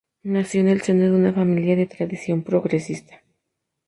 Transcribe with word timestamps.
Nació 0.23 0.61
en 0.61 0.69
el 0.69 0.81
seno 0.81 1.03
de 1.05 1.11
una 1.11 1.31
familia 1.31 1.75
de 1.75 1.85
tradición 1.85 2.41
progresista. 2.41 3.21